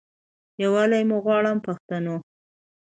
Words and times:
یووالی 0.61 1.03
مو 1.09 1.17
غواړم 1.25 1.57
پښتنو. 1.67 2.15